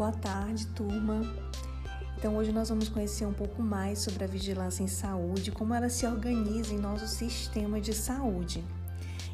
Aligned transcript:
Boa 0.00 0.12
tarde, 0.12 0.66
turma. 0.68 1.20
Então, 2.16 2.34
hoje 2.34 2.50
nós 2.52 2.70
vamos 2.70 2.88
conhecer 2.88 3.26
um 3.26 3.34
pouco 3.34 3.62
mais 3.62 3.98
sobre 3.98 4.24
a 4.24 4.26
vigilância 4.26 4.82
em 4.82 4.86
saúde, 4.86 5.52
como 5.52 5.74
ela 5.74 5.90
se 5.90 6.06
organiza 6.06 6.72
em 6.72 6.78
nosso 6.78 7.06
sistema 7.06 7.78
de 7.78 7.92
saúde. 7.92 8.64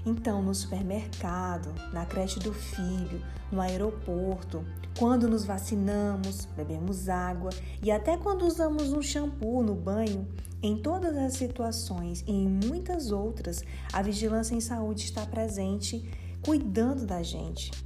Então, 0.05 0.43
no 0.43 0.53
supermercado, 0.53 1.73
na 1.93 2.05
creche 2.05 2.41
do 2.41 2.53
filho, 2.53 3.23
no 3.53 3.61
aeroporto, 3.61 4.65
quando 4.99 5.29
nos 5.29 5.45
vacinamos, 5.45 6.47
bebemos 6.57 7.09
água 7.09 7.51
e 7.81 7.93
até 7.93 8.17
quando 8.17 8.45
usamos 8.45 8.93
um 8.93 9.01
shampoo 9.01 9.63
no 9.63 9.77
banho, 9.77 10.27
em 10.61 10.77
todas 10.77 11.17
as 11.17 11.35
situações 11.35 12.25
e 12.27 12.33
em 12.33 12.49
muitas 12.49 13.13
outras, 13.13 13.63
a 13.93 14.03
vigilância 14.03 14.57
em 14.57 14.61
saúde 14.61 15.05
está 15.05 15.25
presente, 15.25 16.11
cuidando 16.43 17.07
da 17.07 17.23
gente. 17.23 17.86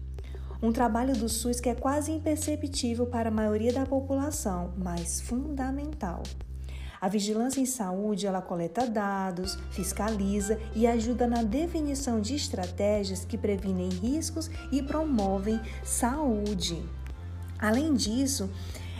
Um 0.62 0.72
trabalho 0.72 1.16
do 1.16 1.26
SUS 1.26 1.58
que 1.58 1.70
é 1.70 1.74
quase 1.74 2.12
imperceptível 2.12 3.06
para 3.06 3.30
a 3.30 3.32
maioria 3.32 3.72
da 3.72 3.86
população, 3.86 4.74
mas 4.76 5.18
fundamental. 5.20 6.22
A 7.00 7.08
vigilância 7.08 7.62
em 7.62 7.66
saúde, 7.66 8.26
ela 8.26 8.42
coleta 8.42 8.86
dados, 8.86 9.58
fiscaliza 9.70 10.60
e 10.76 10.86
ajuda 10.86 11.26
na 11.26 11.42
definição 11.42 12.20
de 12.20 12.34
estratégias 12.34 13.24
que 13.24 13.38
previnem 13.38 13.88
riscos 13.88 14.50
e 14.70 14.82
promovem 14.82 15.58
saúde. 15.82 16.86
Além 17.58 17.94
disso, 17.94 18.50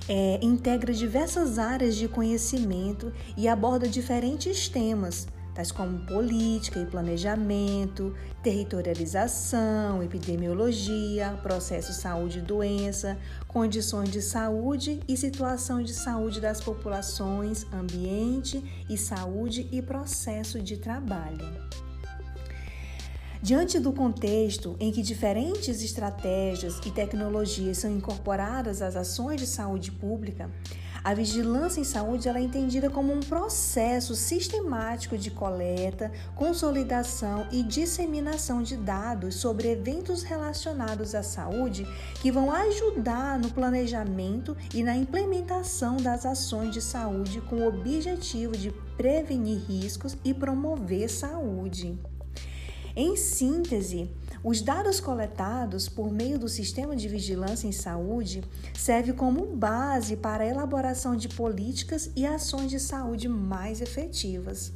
é, 0.08 0.41
integra 0.42 0.95
diversas 0.95 1.58
áreas 1.58 1.95
de 1.95 2.08
conhecimento 2.08 3.12
e 3.36 3.47
aborda 3.47 3.86
diferentes 3.86 4.66
temas, 4.66 5.28
tais 5.54 5.72
como 5.72 6.06
política 6.06 6.80
e 6.80 6.86
planejamento, 6.86 8.14
territorialização, 8.42 10.02
epidemiologia, 10.02 11.38
processo 11.42 11.92
saúde 11.92 12.38
e 12.38 12.42
doença, 12.42 13.18
condições 13.46 14.10
de 14.10 14.22
saúde 14.22 15.00
e 15.08 15.16
situação 15.16 15.83
de 15.83 15.92
saúde 15.92 16.41
das 16.41 16.60
populações, 16.60 17.66
ambiente 17.72 18.62
e 18.88 18.97
saúde 18.97 19.69
e 19.72 19.83
processo 19.83 20.60
de 20.60 20.77
trabalho. 20.77 21.47
Diante 23.42 23.80
do 23.80 23.91
contexto 23.91 24.77
em 24.78 24.92
que 24.92 25.00
diferentes 25.00 25.82
estratégias 25.82 26.78
e 26.84 26.91
tecnologias 26.91 27.78
são 27.78 27.91
incorporadas 27.91 28.82
às 28.82 28.97
ações 28.97 29.41
de 29.41 29.47
saúde 29.47 29.91
pública, 29.91 30.50
a 31.03 31.15
vigilância 31.15 31.81
em 31.81 31.84
saúde 31.84 32.29
é 32.29 32.41
entendida 32.41 32.91
como 32.91 33.12
um 33.12 33.20
processo 33.20 34.15
sistemático 34.15 35.17
de 35.17 35.31
coleta, 35.31 36.12
consolidação 36.34 37.47
e 37.51 37.62
disseminação 37.62 38.62
de 38.62 38.77
dados 38.77 39.37
sobre 39.37 39.71
eventos 39.71 40.23
relacionados 40.23 41.15
à 41.15 41.23
saúde 41.23 41.87
que 42.21 42.31
vão 42.31 42.53
ajudar 42.53 43.39
no 43.39 43.51
planejamento 43.51 44.56
e 44.75 44.83
na 44.83 44.95
implementação 44.95 45.97
das 45.97 46.27
ações 46.27 46.75
de 46.75 46.83
saúde 46.83 47.41
com 47.43 47.56
o 47.56 47.69
objetivo 47.69 48.56
de 48.56 48.71
prevenir 48.97 49.59
riscos 49.67 50.17
e 50.23 50.34
promover 50.34 51.09
saúde. 51.09 51.98
Em 52.96 53.16
síntese, 53.16 54.10
os 54.42 54.62
dados 54.62 54.98
coletados 55.00 55.88
por 55.88 56.10
meio 56.10 56.38
do 56.38 56.48
Sistema 56.48 56.97
de 56.97 57.08
Vigilância 57.08 57.69
em 57.69 57.72
Saúde 57.72 58.42
servem 58.74 59.14
como 59.14 59.47
base 59.47 60.16
para 60.16 60.44
a 60.44 60.47
elaboração 60.47 61.14
de 61.14 61.28
políticas 61.28 62.10
e 62.16 62.27
ações 62.27 62.70
de 62.70 62.80
saúde 62.80 63.28
mais 63.28 63.80
efetivas. 63.80 64.72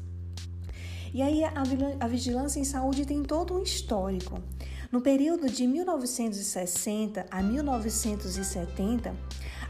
E 1.15 1.23
aí 1.23 1.43
a 1.45 2.09
vigilância 2.09 2.59
em 2.59 2.65
saúde 2.65 3.07
tem 3.07 3.23
todo 3.23 3.55
um 3.55 3.63
histórico. 3.63 4.43
No 4.91 5.01
período 5.01 5.49
de 5.49 5.65
1960 5.65 7.25
a 7.31 7.41
1970, 7.41 9.15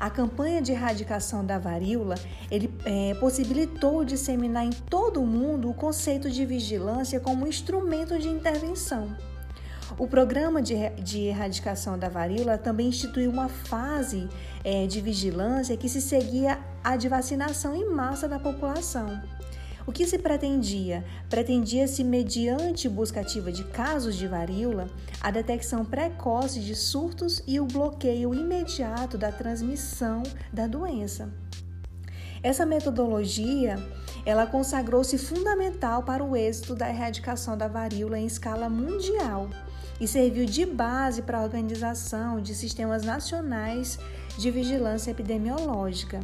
a 0.01 0.09
campanha 0.09 0.63
de 0.63 0.73
erradicação 0.73 1.45
da 1.45 1.59
varíola 1.59 2.15
ele, 2.51 2.73
é, 2.87 3.13
possibilitou 3.17 4.07
disseminar 4.07 4.65
em 4.65 4.71
todo 4.71 5.21
o 5.23 5.27
mundo 5.27 5.69
o 5.69 5.75
conceito 5.75 6.31
de 6.31 6.47
vigilância 6.47 7.21
como 7.21 7.47
instrumento 7.47 8.19
de 8.19 8.29
intervenção. 8.29 9.15
O 9.99 10.09
programa 10.09 10.63
de, 10.63 10.75
de 11.03 11.25
erradicação 11.25 11.99
da 11.99 12.09
varíola 12.09 12.57
também 12.57 12.89
instituiu 12.89 13.31
uma 13.31 13.51
fase 13.51 14.31
é, 14.65 14.87
de 14.87 14.99
vigilância 15.03 15.77
que 15.77 15.91
se 15.91 16.01
seguia 16.01 16.59
à 16.83 16.97
de 16.97 17.07
vacinação 17.07 17.77
em 17.77 17.87
massa 17.91 18.27
da 18.27 18.39
população. 18.39 19.21
O 19.87 19.93
que 19.93 20.07
se 20.07 20.19
pretendia? 20.19 21.05
Pretendia-se, 21.29 22.03
mediante 22.03 22.89
busca 22.89 23.21
ativa 23.21 23.53
de 23.53 23.65
casos 23.65 24.17
de 24.17 24.27
varíola, 24.27 24.89
a 25.21 25.31
detecção 25.31 25.85
precoce 25.85 26.59
de 26.61 26.75
surtos 26.75 27.43
e 27.47 27.61
o 27.61 27.67
bloqueio 27.67 28.35
imediato 28.35 29.19
da 29.19 29.31
transmissão 29.31 30.23
da 30.51 30.67
doença. 30.67 31.31
Essa 32.43 32.65
metodologia, 32.65 33.77
ela 34.25 34.47
consagrou-se 34.47 35.19
fundamental 35.19 36.03
para 36.03 36.25
o 36.25 36.35
êxito 36.35 36.75
da 36.75 36.89
erradicação 36.89 37.57
da 37.57 37.69
varíola 37.69 38.19
em 38.19 38.27
escala 38.27 38.71
mundial 38.71 39.51
e 40.01 40.09
serviu 40.09 40.47
de 40.47 40.65
base 40.65 41.21
para 41.21 41.39
a 41.39 41.43
organização 41.43 42.41
de 42.41 42.55
sistemas 42.55 43.03
nacionais 43.03 43.99
de 44.39 44.51
vigilância 44.51 45.11
epidemiológica. 45.11 46.21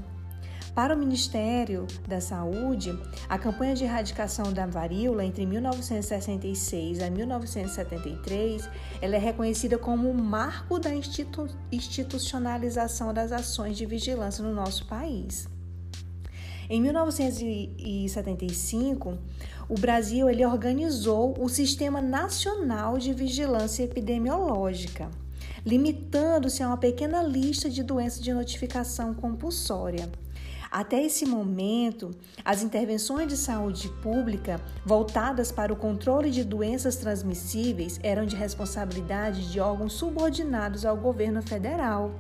Para 0.75 0.95
o 0.95 0.99
Ministério 0.99 1.87
da 2.07 2.21
Saúde, 2.21 2.95
a 3.29 3.39
campanha 3.39 3.75
de 3.75 3.85
erradicação 3.85 4.53
da 4.53 4.67
varíola 4.67 5.25
entre 5.25 5.45
1966 5.45 7.03
a 7.03 7.11
1973, 7.11 8.71
ela 9.03 9.17
é 9.17 9.19
reconhecida 9.19 9.77
como 9.77 10.09
o 10.09 10.15
marco 10.15 10.79
da 10.79 10.95
institu 10.95 11.49
institucionalização 11.73 13.13
das 13.13 13.33
ações 13.33 13.77
de 13.77 13.85
vigilância 13.85 14.45
no 14.45 14.55
nosso 14.55 14.87
país. 14.87 15.49
Em 16.69 16.81
1975, 16.81 19.19
o 19.69 19.75
Brasil 19.75 20.31
ele 20.31 20.47
organizou 20.47 21.35
o 21.41 21.49
Sistema 21.49 22.01
Nacional 22.01 22.97
de 22.97 23.13
Vigilância 23.13 23.83
Epidemiológica, 23.83 25.11
limitando-se 25.67 26.63
a 26.63 26.69
uma 26.69 26.77
pequena 26.77 27.25
lista 27.25 27.69
de 27.69 27.83
doenças 27.83 28.21
de 28.21 28.33
notificação 28.33 29.13
compulsória. 29.13 30.09
Até 30.71 31.05
esse 31.05 31.27
momento, 31.27 32.13
as 32.45 32.63
intervenções 32.63 33.27
de 33.27 33.37
saúde 33.37 33.89
pública 34.01 34.61
voltadas 34.87 35.51
para 35.51 35.73
o 35.73 35.77
controle 35.77 36.31
de 36.31 36.45
doenças 36.45 36.95
transmissíveis 36.95 37.99
eram 38.05 38.25
de 38.25 38.37
responsabilidade 38.37 39.51
de 39.51 39.59
órgãos 39.59 39.95
subordinados 39.95 40.87
ao 40.87 40.97
governo 40.97 41.43
federal 41.43 42.13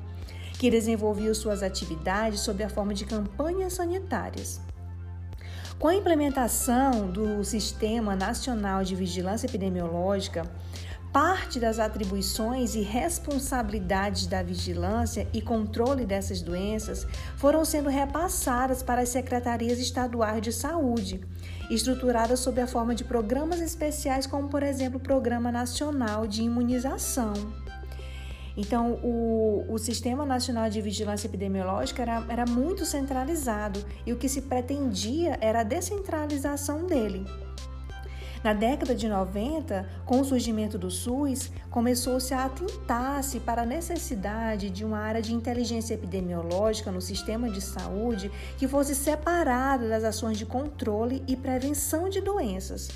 que 0.59 0.69
desenvolviam 0.69 1.33
suas 1.33 1.63
atividades 1.63 2.41
sob 2.41 2.63
a 2.65 2.69
forma 2.69 2.93
de 2.93 3.05
campanhas 3.05 3.75
sanitárias. 3.75 4.61
Com 5.79 5.89
a 5.89 5.95
implementação 5.95 7.11
do 7.11 7.43
Sistema 7.43 8.15
Nacional 8.15 8.85
de 8.85 8.95
Vigilância 8.95 9.47
Epidemiológica, 9.47 10.43
parte 11.13 11.59
das 11.59 11.79
atribuições 11.79 12.75
e 12.75 12.83
responsabilidades 12.83 14.27
da 14.27 14.43
vigilância 14.43 15.27
e 15.33 15.43
controle 15.43 16.05
dessas 16.05 16.41
doenças 16.41 17.07
foram 17.37 17.65
sendo 17.65 17.89
repassadas 17.89 18.83
para 18.83 19.03
as 19.03 19.09
secretarias 19.09 19.79
estaduais 19.79 20.41
de 20.41 20.53
saúde, 20.53 21.21
estruturadas 21.69 22.41
sob 22.41 22.61
a 22.61 22.67
forma 22.67 22.95
de 22.95 23.05
programas 23.05 23.61
especiais, 23.61 24.27
como, 24.27 24.49
por 24.49 24.63
exemplo, 24.63 24.99
o 24.99 25.03
Programa 25.03 25.51
Nacional 25.51 26.27
de 26.27 26.43
Imunização. 26.43 27.33
Então, 28.57 28.93
o, 29.03 29.65
o 29.69 29.79
Sistema 29.79 30.27
Nacional 30.27 30.69
de 30.69 30.81
Vigilância 30.81 31.27
Epidemiológica 31.27 32.03
era, 32.03 32.25
era 32.29 32.45
muito 32.47 32.85
centralizado 32.85 33.85
e 34.05 34.13
o 34.13 34.17
que 34.17 34.29
se 34.29 34.43
pretendia 34.43 35.39
era 35.41 35.61
a 35.61 35.65
descentralização 35.65 36.85
dele. 36.85 37.25
Na 38.43 38.55
década 38.55 38.95
de 38.95 39.07
90, 39.07 39.87
com 40.07 40.21
o 40.21 40.25
surgimento 40.25 40.79
do 40.79 40.91
SUS, 40.91 41.51
começou-se 41.71 42.33
a 42.33 42.47
atentar-se 42.47 43.39
para 43.39 43.63
a 43.63 43.67
necessidade 43.67 44.71
de 44.71 44.83
uma 44.83 44.99
área 44.99 45.21
de 45.21 45.35
inteligência 45.35 45.93
epidemiológica 45.93 46.91
no 46.91 47.03
sistema 47.03 47.51
de 47.51 47.61
saúde 47.61 48.33
que 48.57 48.67
fosse 48.67 48.95
separada 48.95 49.91
das 49.91 50.05
ações 50.05 50.39
de 50.39 50.47
controle 50.47 51.23
e 51.29 51.37
prevenção 51.37 52.09
de 52.09 52.23
doenças. 52.23 52.89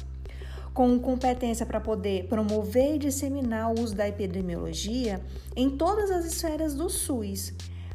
Com 0.73 0.99
competência 0.99 1.67
para 1.67 1.79
poder 1.79 2.27
promover 2.27 2.95
e 2.95 2.99
disseminar 2.99 3.71
o 3.71 3.79
uso 3.79 3.95
da 3.95 4.09
epidemiologia 4.09 5.21
em 5.55 5.69
todas 5.69 6.11
as 6.11 6.25
esferas 6.25 6.75
do 6.75 6.89
SUS, 6.89 7.53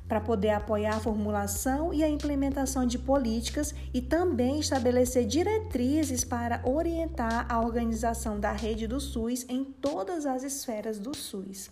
para 0.10 0.20
poder 0.20 0.50
apoiar 0.50 0.96
a 0.96 1.00
formulação 1.00 1.94
e 1.94 2.04
a 2.04 2.10
implementação 2.10 2.86
de 2.86 2.98
políticas 2.98 3.76
e 3.94 4.02
também 4.02 4.60
estabelecer 4.60 5.26
diretrizes 5.26 6.24
para 6.26 6.62
orientar 6.66 7.46
a 7.48 7.62
organização 7.62 8.40
da 8.40 8.52
rede 8.52 8.88
do 8.88 9.00
SUS 9.00 9.46
em 9.48 9.64
todas 9.64 10.26
as 10.26 10.42
esferas 10.42 10.98
do 10.98 11.16
SUS. 11.16 11.70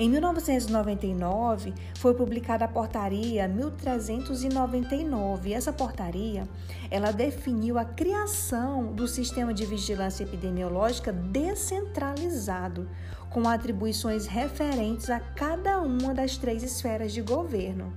Em 0.00 0.08
1999, 0.08 1.74
foi 1.96 2.14
publicada 2.14 2.64
a 2.64 2.68
portaria 2.68 3.48
1399. 3.48 5.52
Essa 5.52 5.72
portaria, 5.72 6.48
ela 6.88 7.10
definiu 7.10 7.76
a 7.76 7.84
criação 7.84 8.92
do 8.92 9.08
sistema 9.08 9.52
de 9.52 9.66
vigilância 9.66 10.22
epidemiológica 10.22 11.12
descentralizado, 11.12 12.88
com 13.28 13.48
atribuições 13.48 14.28
referentes 14.28 15.10
a 15.10 15.18
cada 15.18 15.80
uma 15.80 16.14
das 16.14 16.36
três 16.36 16.62
esferas 16.62 17.12
de 17.12 17.20
governo. 17.20 17.92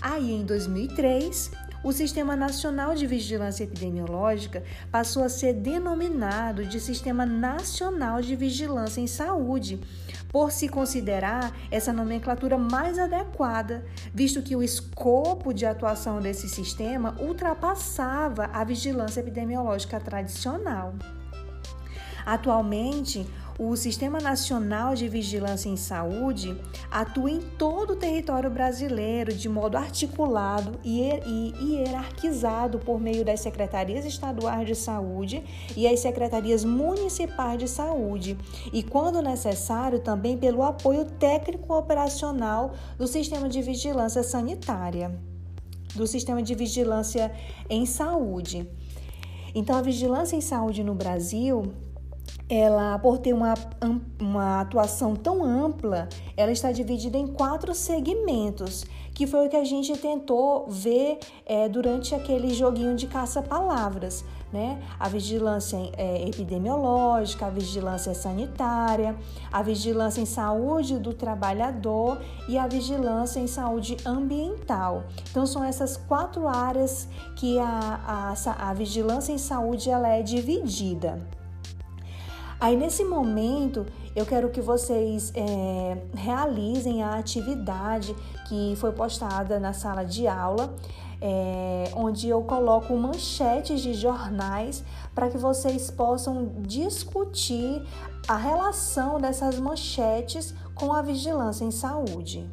Aí, 0.00 0.32
em 0.32 0.42
2003, 0.42 1.50
o 1.82 1.92
Sistema 1.92 2.34
Nacional 2.34 2.94
de 2.94 3.06
Vigilância 3.06 3.64
Epidemiológica 3.64 4.62
passou 4.90 5.22
a 5.22 5.28
ser 5.28 5.54
denominado 5.54 6.64
de 6.64 6.80
Sistema 6.80 7.24
Nacional 7.24 8.20
de 8.20 8.34
Vigilância 8.34 9.00
em 9.00 9.06
Saúde, 9.06 9.80
por 10.28 10.50
se 10.50 10.68
considerar 10.68 11.52
essa 11.70 11.92
nomenclatura 11.92 12.58
mais 12.58 12.98
adequada, 12.98 13.84
visto 14.12 14.42
que 14.42 14.56
o 14.56 14.62
escopo 14.62 15.54
de 15.54 15.64
atuação 15.64 16.20
desse 16.20 16.48
sistema 16.48 17.16
ultrapassava 17.20 18.50
a 18.52 18.64
vigilância 18.64 19.20
epidemiológica 19.20 20.00
tradicional. 20.00 20.94
Atualmente, 22.26 23.24
o 23.58 23.74
Sistema 23.74 24.20
Nacional 24.20 24.94
de 24.94 25.08
Vigilância 25.08 25.68
em 25.68 25.76
Saúde 25.76 26.56
atua 26.90 27.30
em 27.30 27.40
todo 27.40 27.94
o 27.94 27.96
território 27.96 28.50
brasileiro 28.50 29.32
de 29.32 29.48
modo 29.48 29.78
articulado 29.78 30.78
e 30.84 31.10
hierarquizado 31.58 32.78
por 32.78 33.00
meio 33.00 33.24
das 33.24 33.40
secretarias 33.40 34.04
estaduais 34.04 34.66
de 34.66 34.74
saúde 34.74 35.42
e 35.74 35.86
as 35.86 36.00
secretarias 36.00 36.64
municipais 36.64 37.58
de 37.58 37.66
saúde, 37.66 38.36
e, 38.72 38.82
quando 38.82 39.22
necessário, 39.22 40.00
também 40.00 40.36
pelo 40.36 40.62
apoio 40.62 41.06
técnico 41.06 41.74
operacional 41.74 42.74
do 42.98 43.06
Sistema 43.06 43.48
de 43.48 43.62
Vigilância 43.62 44.22
Sanitária, 44.22 45.18
do 45.94 46.06
Sistema 46.06 46.42
de 46.42 46.54
Vigilância 46.54 47.32
em 47.70 47.86
Saúde. 47.86 48.68
Então, 49.54 49.74
a 49.74 49.80
vigilância 49.80 50.36
em 50.36 50.42
saúde 50.42 50.84
no 50.84 50.94
Brasil 50.94 51.72
ela, 52.48 52.98
por 52.98 53.18
ter 53.18 53.32
uma, 53.32 53.54
uma 54.20 54.60
atuação 54.60 55.16
tão 55.16 55.42
ampla, 55.42 56.08
ela 56.36 56.52
está 56.52 56.70
dividida 56.70 57.18
em 57.18 57.26
quatro 57.26 57.74
segmentos, 57.74 58.84
que 59.12 59.26
foi 59.26 59.46
o 59.46 59.50
que 59.50 59.56
a 59.56 59.64
gente 59.64 59.96
tentou 59.96 60.66
ver 60.68 61.18
é, 61.44 61.68
durante 61.68 62.14
aquele 62.14 62.54
joguinho 62.54 62.94
de 62.94 63.06
caça-palavras. 63.06 64.24
Né? 64.52 64.80
A 65.00 65.08
vigilância 65.08 65.76
é, 65.96 66.28
epidemiológica, 66.28 67.46
a 67.46 67.50
vigilância 67.50 68.14
sanitária, 68.14 69.16
a 69.50 69.60
vigilância 69.60 70.20
em 70.20 70.26
saúde 70.26 70.98
do 70.98 71.12
trabalhador 71.12 72.20
e 72.48 72.56
a 72.56 72.68
vigilância 72.68 73.40
em 73.40 73.48
saúde 73.48 73.96
ambiental. 74.06 75.04
Então, 75.30 75.44
são 75.46 75.64
essas 75.64 75.96
quatro 75.96 76.46
áreas 76.46 77.08
que 77.34 77.58
a, 77.58 78.34
a, 78.36 78.70
a 78.70 78.72
vigilância 78.72 79.32
em 79.32 79.38
saúde 79.38 79.90
ela 79.90 80.08
é 80.08 80.22
dividida. 80.22 81.26
Aí 82.58 82.76
nesse 82.76 83.04
momento 83.04 83.84
eu 84.14 84.24
quero 84.24 84.48
que 84.48 84.60
vocês 84.60 85.30
é, 85.34 85.98
realizem 86.14 87.02
a 87.02 87.16
atividade 87.18 88.14
que 88.48 88.74
foi 88.76 88.92
postada 88.92 89.60
na 89.60 89.72
sala 89.72 90.04
de 90.04 90.26
aula, 90.26 90.74
é, 91.20 91.90
onde 91.94 92.28
eu 92.28 92.42
coloco 92.42 92.96
manchetes 92.96 93.80
de 93.80 93.92
jornais 93.92 94.82
para 95.14 95.28
que 95.28 95.36
vocês 95.36 95.90
possam 95.90 96.50
discutir 96.60 97.82
a 98.26 98.36
relação 98.36 99.20
dessas 99.20 99.58
manchetes 99.58 100.54
com 100.74 100.92
a 100.92 101.02
vigilância 101.02 101.64
em 101.64 101.70
saúde. 101.70 102.48